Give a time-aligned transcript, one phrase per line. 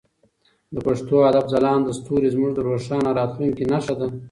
[0.73, 4.07] د پښتو ادب ځلانده ستوري زموږ د روښانه راتلونکي نښه ده.